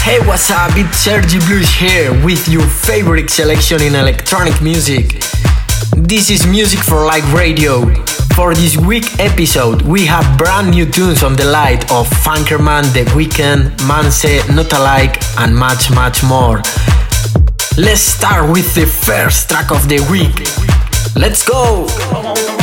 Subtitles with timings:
[0.00, 0.70] Hey, what's up?
[0.74, 5.20] It's Sergi Blues here with your favorite selection in electronic music.
[5.94, 7.84] This is Music for Live Radio.
[8.34, 13.04] For this week episode, we have brand new tunes on the light of Funkerman, The
[13.10, 16.62] Weeknd, Manse, Not Alike, and much, much more.
[17.76, 20.48] Let's start with the first track of the week.
[21.16, 22.55] Let's go!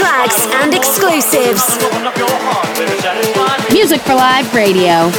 [0.00, 1.76] Tracks and exclusives.
[3.70, 5.10] Music for Live Radio.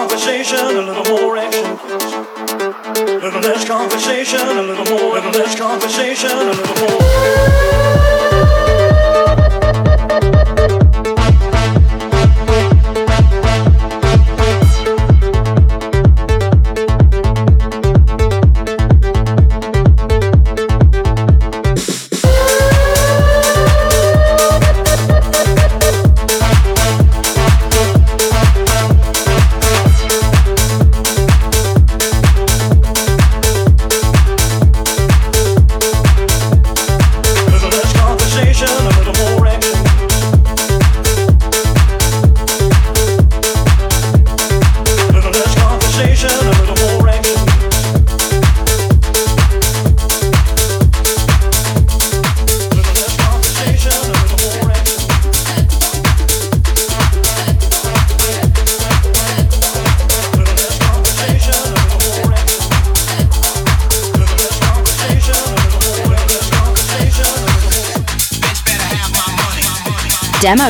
[0.00, 1.64] conversation, a little more action.
[1.66, 8.29] a Little less conversation, a little more, little less conversation, a little more.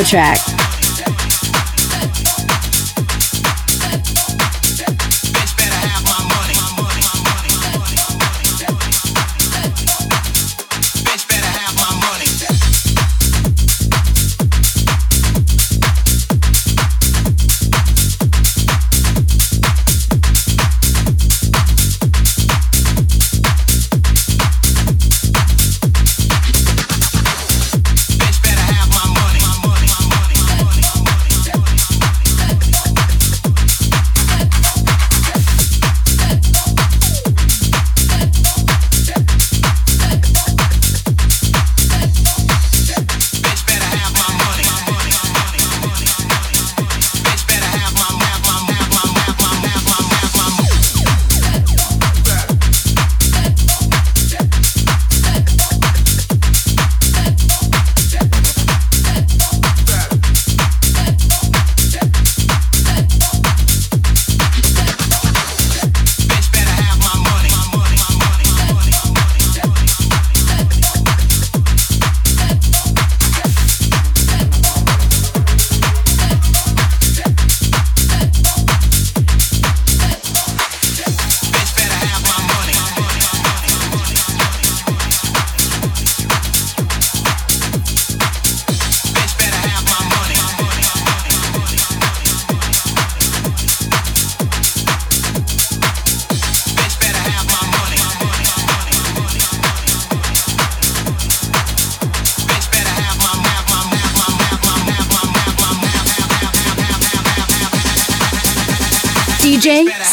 [0.04, 0.49] Track.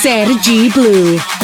[0.07, 1.36] Sergi Blue.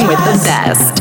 [0.00, 0.91] With the best.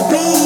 [0.00, 0.43] Ravers,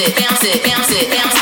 [0.00, 1.39] it, bounce it, bounce it, bounce it.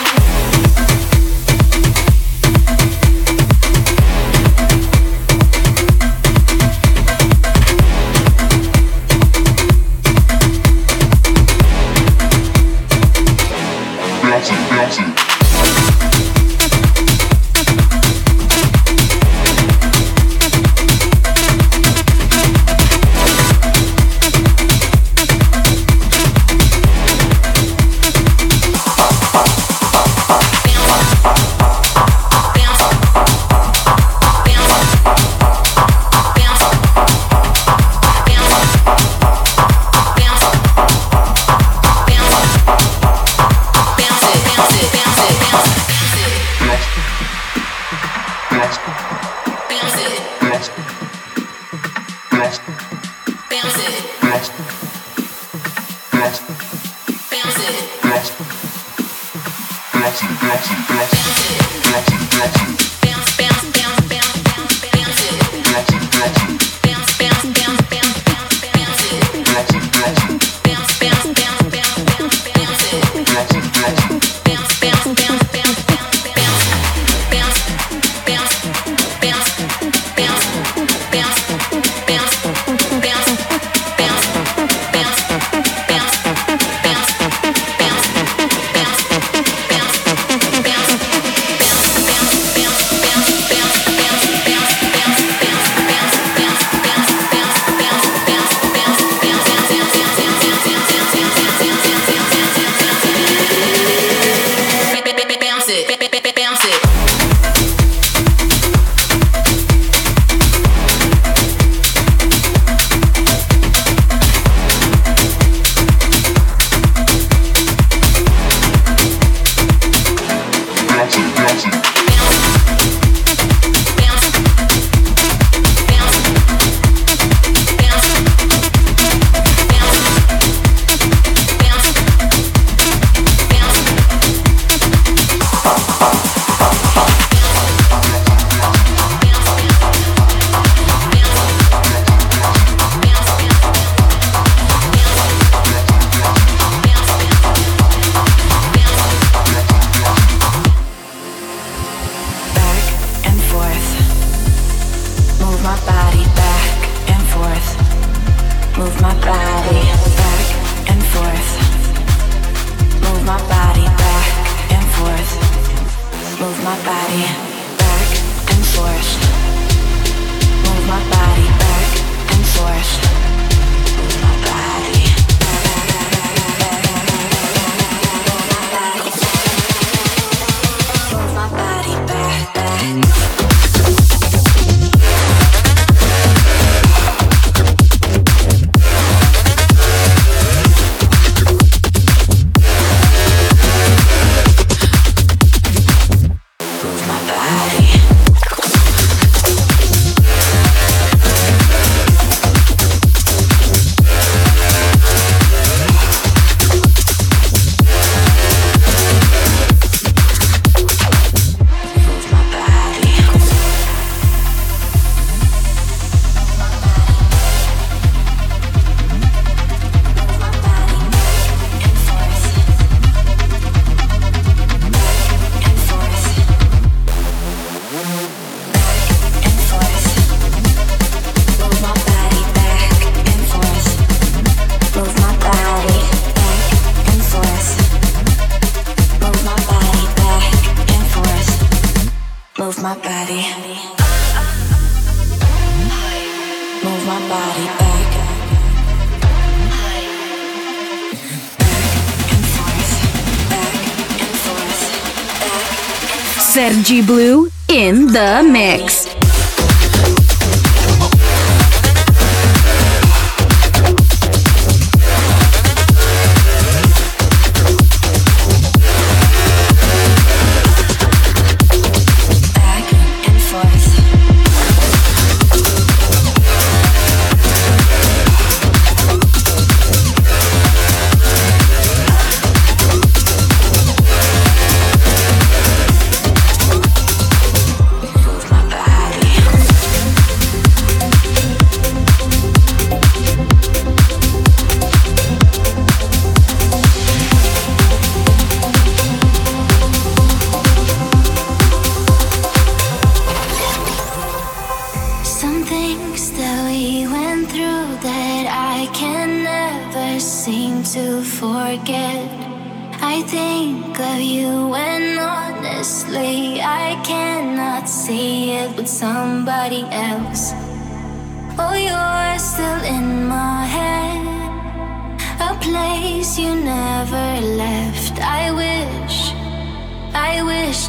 [256.89, 259.08] Sergi Blue in the mix.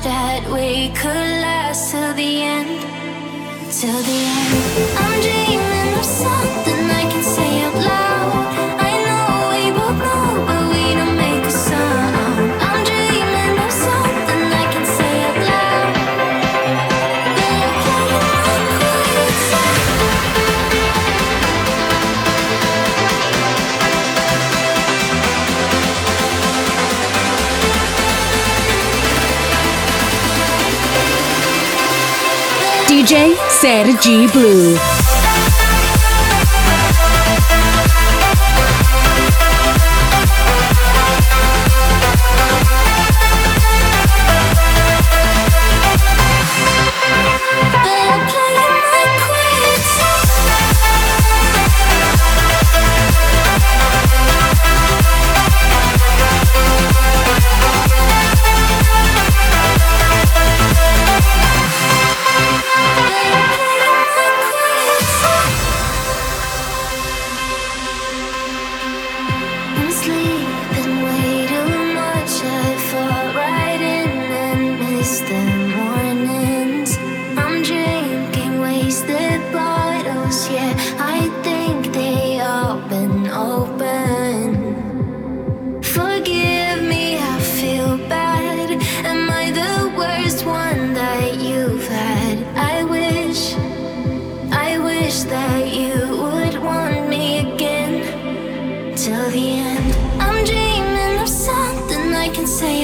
[0.09, 2.81] that we could last till the end,
[3.71, 4.98] till the end.
[33.61, 34.88] Sergi Blue.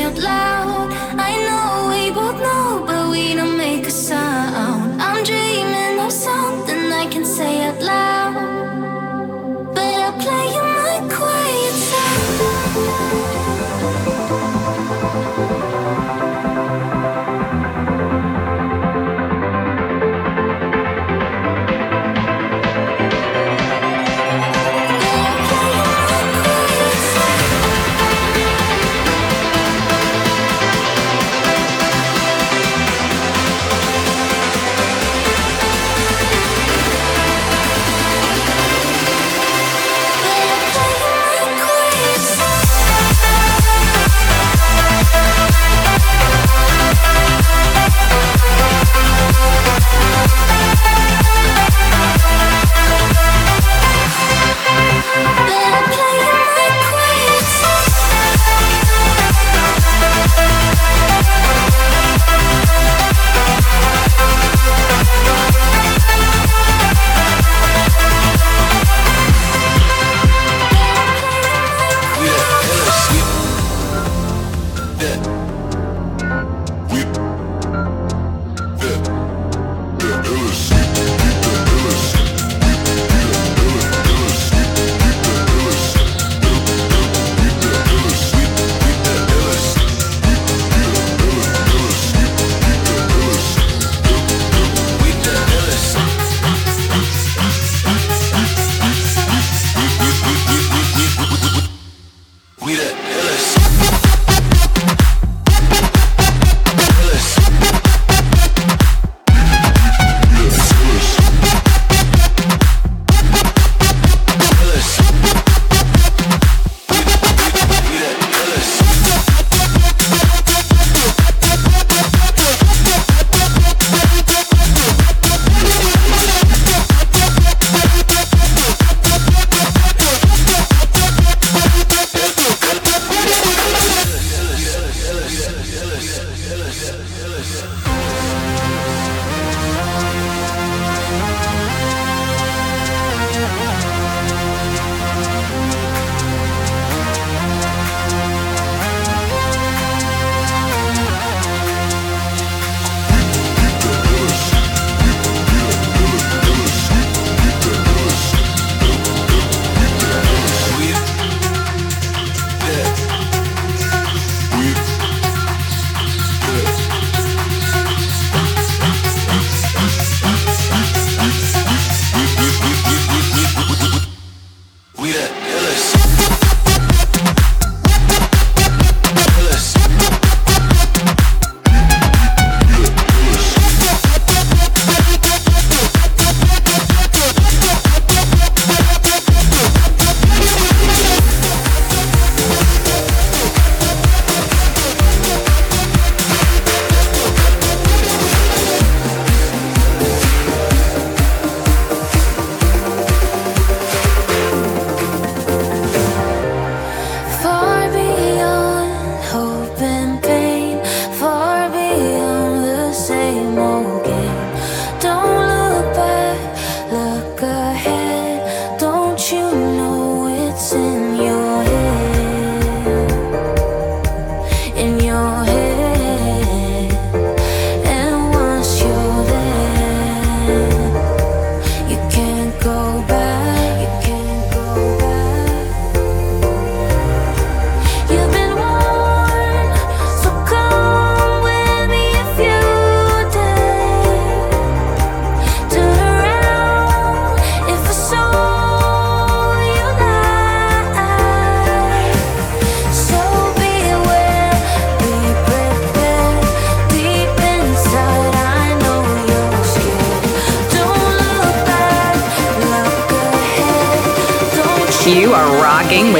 [0.06, 0.65] out loud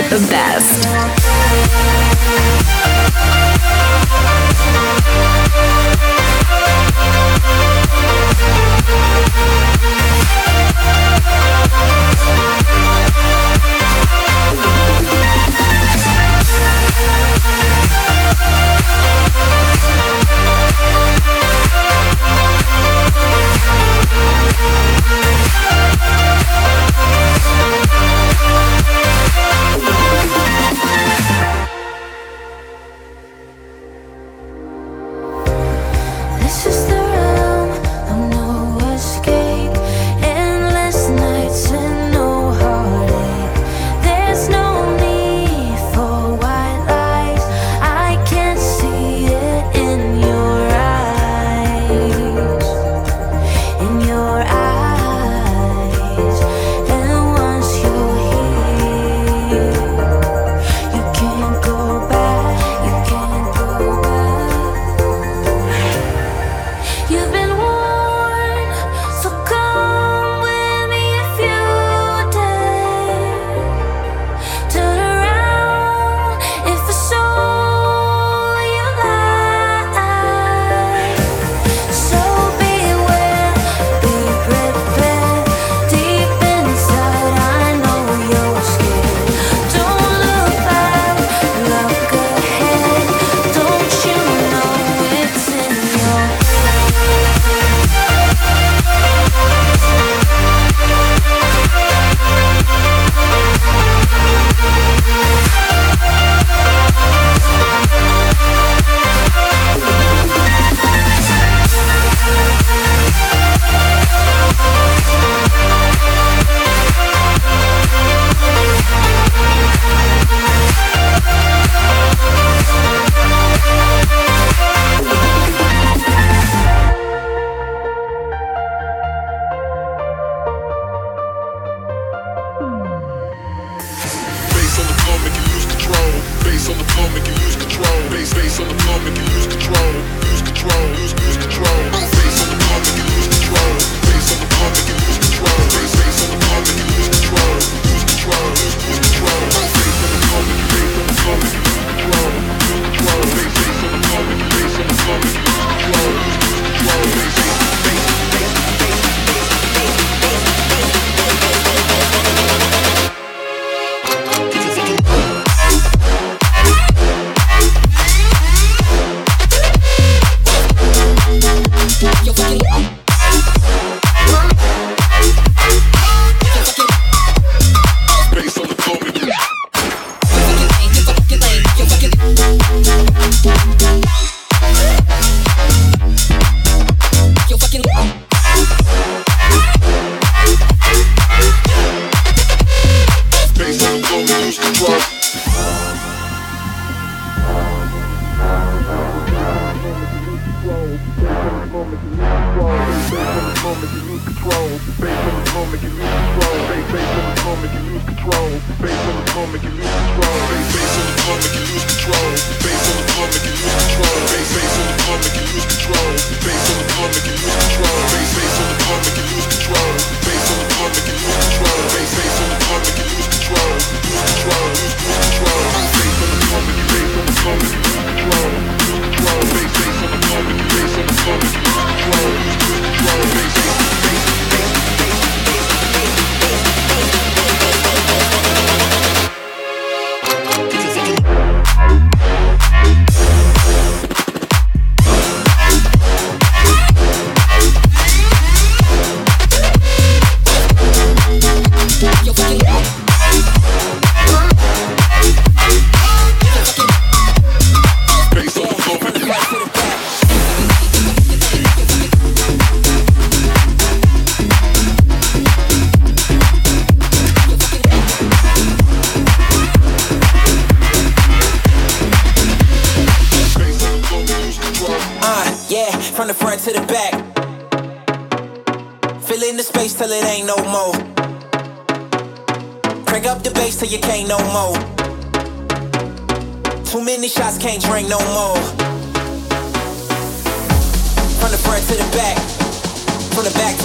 [0.10, 0.75] the best.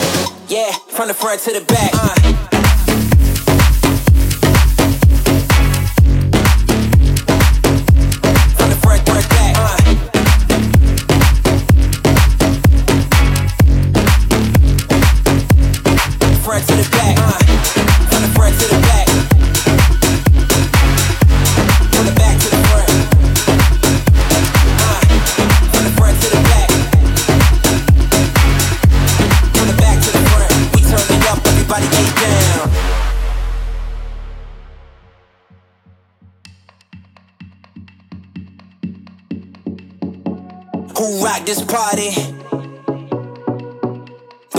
[0.00, 0.50] front.
[0.50, 1.92] Yeah, from the front to the back.
[1.92, 1.98] Uh.
[1.98, 2.17] From the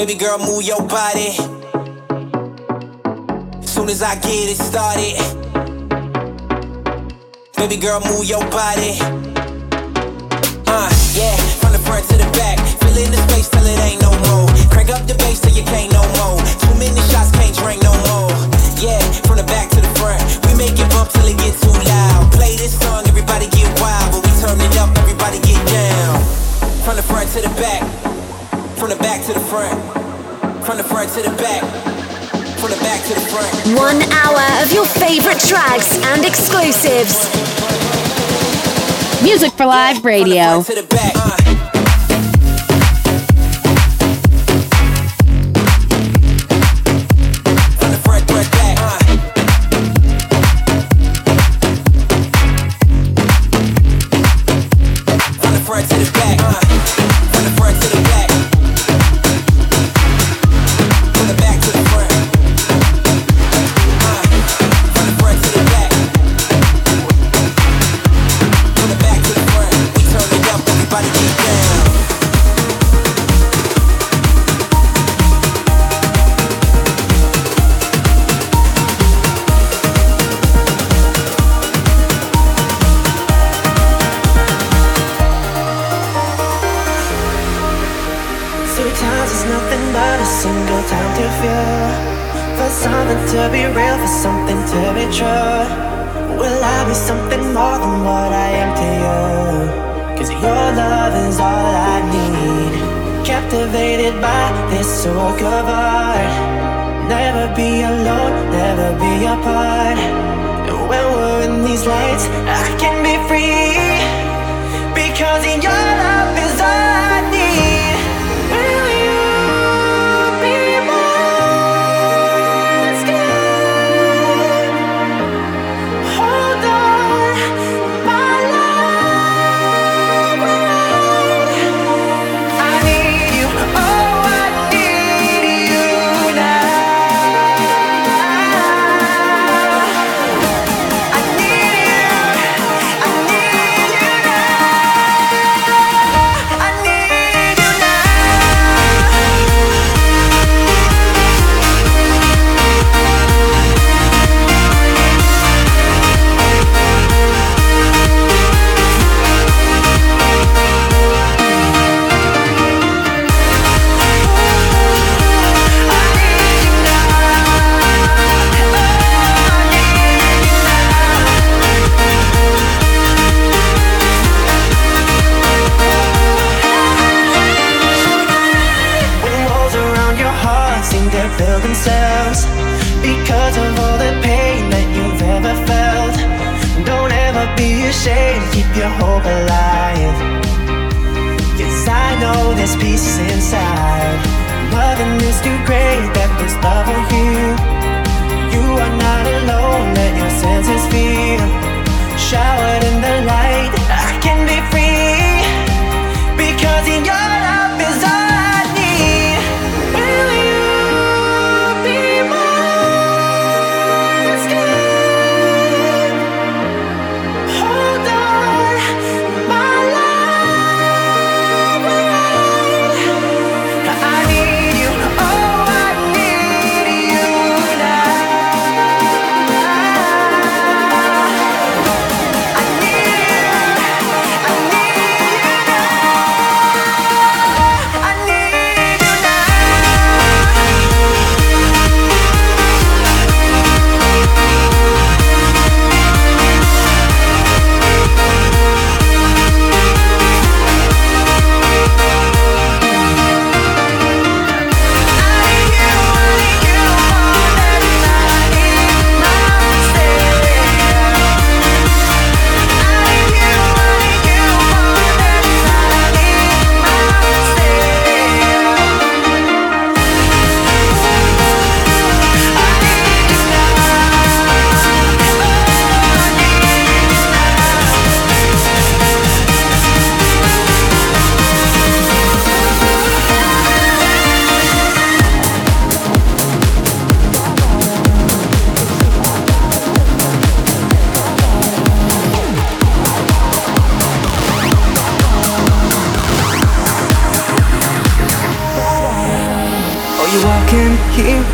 [0.10, 1.38] Baby girl, move your body.
[3.62, 5.14] Soon as I get it started.
[7.56, 8.98] Baby girl, move your body.
[10.66, 12.58] Uh, yeah, from the front to the back.
[12.82, 14.50] Fill in the space till it ain't no more.
[14.74, 16.42] Crank up the bass till you can't no more.
[16.58, 18.34] Too many shots, can't drink no more.
[18.82, 18.98] Yeah,
[19.30, 20.26] from the back to the front.
[20.50, 22.34] We make it bump till it get too loud.
[22.34, 24.10] Play this song, everybody get wild.
[24.10, 26.18] But we turn it up, everybody get down.
[26.82, 27.89] From the front to the back.
[28.90, 30.66] From the back to the front.
[30.66, 31.62] From the front to the back.
[32.58, 33.78] From the back to the front.
[33.78, 37.30] One hour of your favorite tracks and exclusives.
[39.22, 40.64] Music for Live Radio.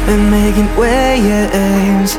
[0.07, 2.15] And making waves?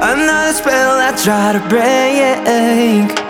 [0.00, 3.28] Another spell I try to break.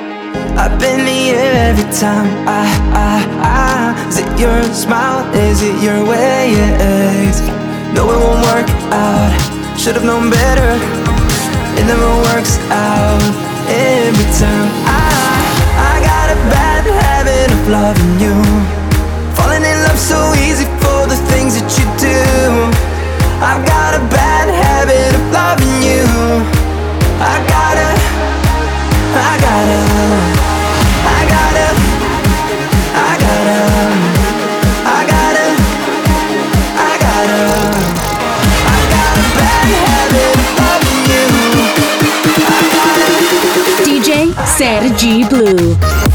[0.79, 2.63] In the air every time I,
[2.95, 4.09] I, I.
[4.09, 5.27] Is it your smile?
[5.35, 7.43] Is it your ways?
[7.93, 9.35] No, it won't work out.
[9.77, 10.71] Should've known better.
[11.75, 13.23] It never works out
[13.67, 14.71] every time.
[14.87, 15.43] I,
[15.83, 18.39] I got a bad habit of loving you.
[19.35, 21.98] Falling in love so easy for the things that you do.
[23.41, 26.03] I've got a bad habit of loving you.
[27.23, 27.89] I gotta,
[29.15, 29.79] I gotta,
[31.07, 31.69] I gotta,
[32.99, 33.61] I gotta,
[34.85, 35.47] I gotta,
[36.75, 37.43] I gotta,
[38.67, 41.27] I got a bad habit of loving you.
[42.43, 42.59] I.
[43.87, 46.08] DJ Sergi Blue.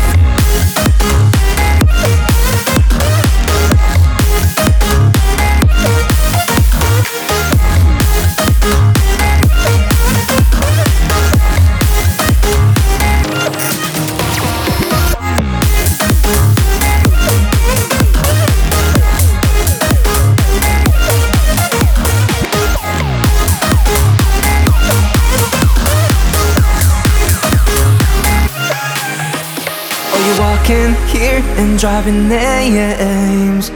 [31.84, 33.70] Driving names.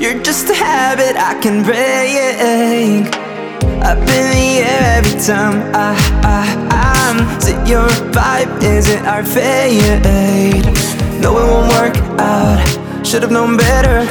[0.00, 3.04] You're just a habit I can break.
[3.84, 5.92] Up in the air every time I,
[6.24, 6.40] I,
[6.72, 7.18] I'm.
[7.36, 7.86] Is it your
[8.16, 8.62] vibe?
[8.62, 10.64] Is it our fate?
[11.20, 13.06] No, it won't work out.
[13.06, 14.08] Should've known better.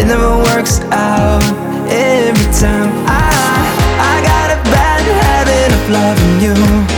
[0.00, 1.42] It never works out
[1.90, 2.88] every time.
[3.08, 3.66] I,
[3.98, 6.97] I got a bad habit of loving you.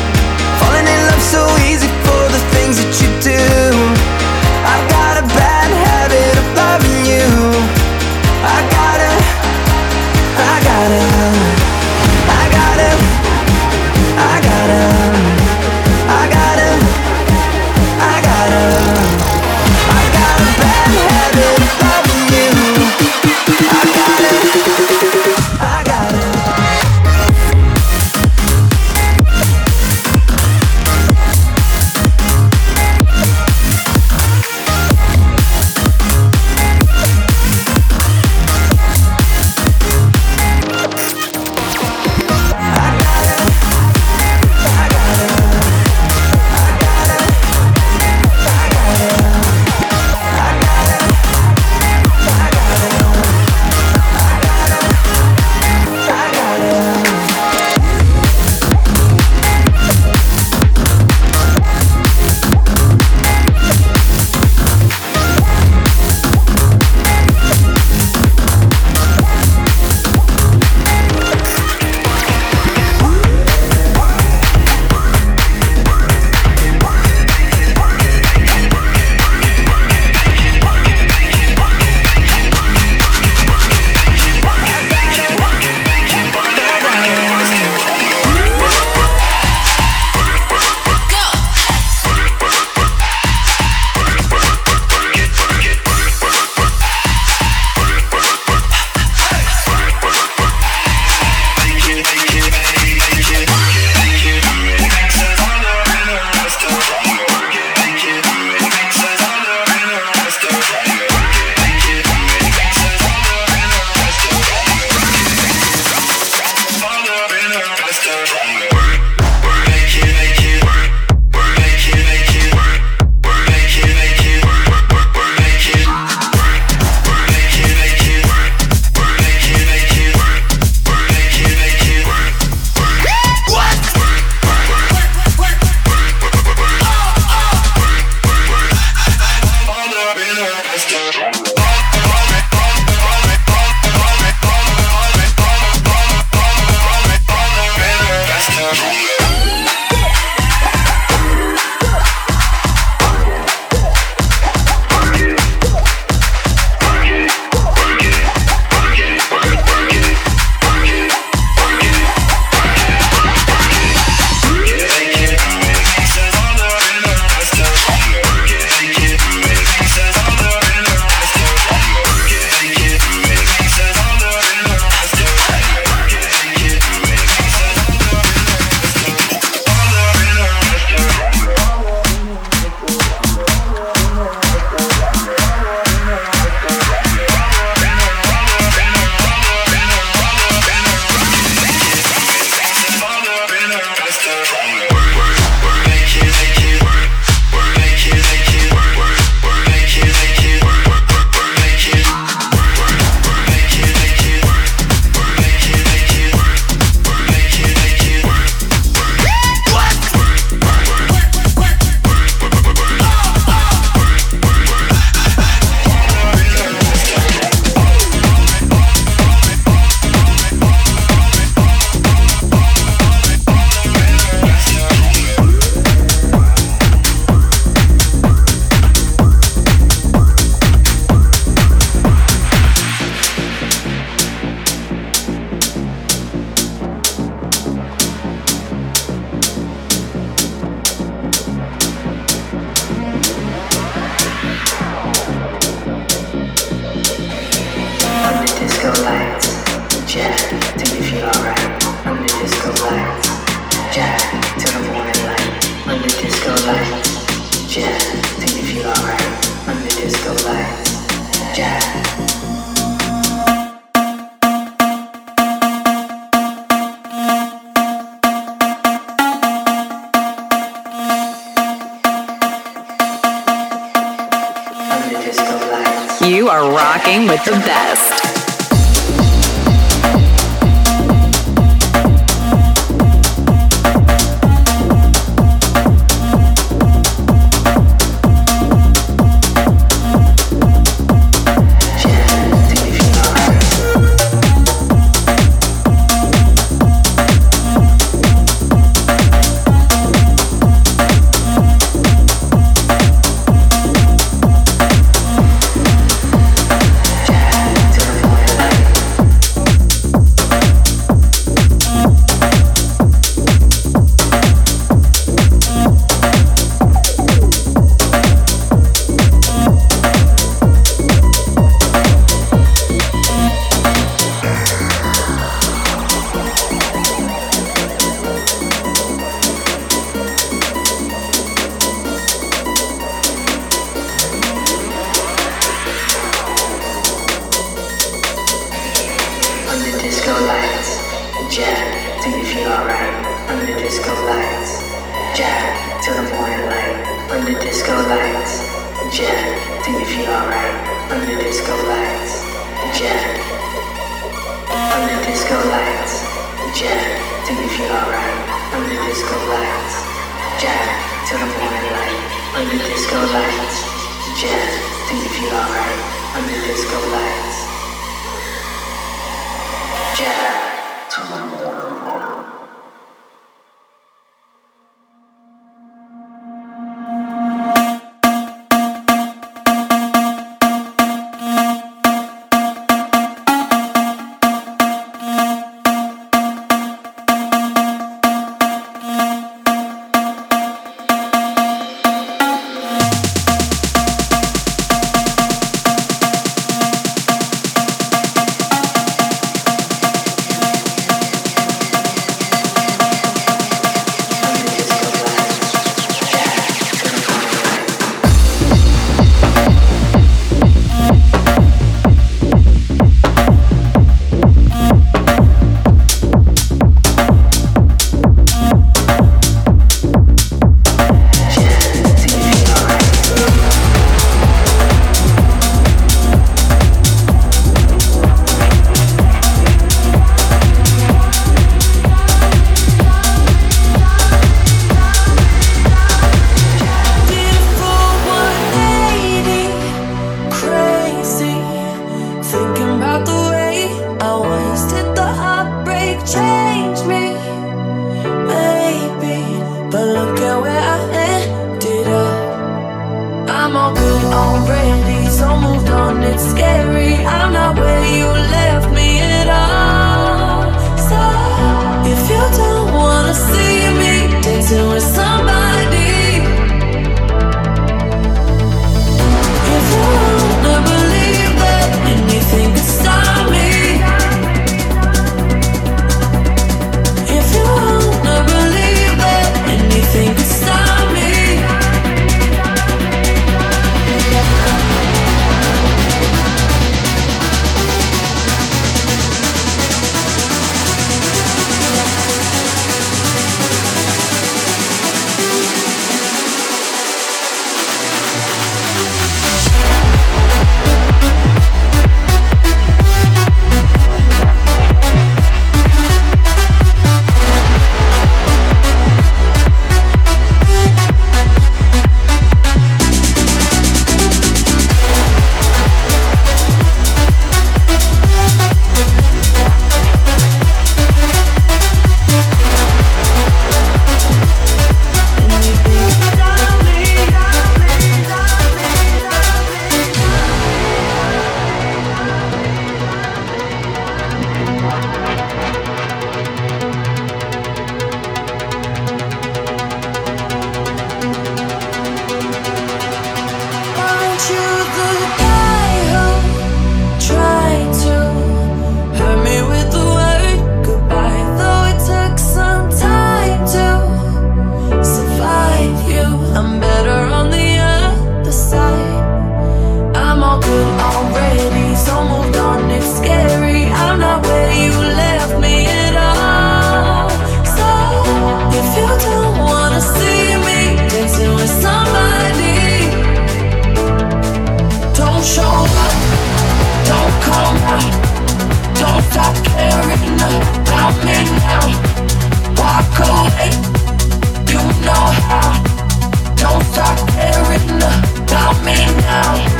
[588.91, 589.80] me now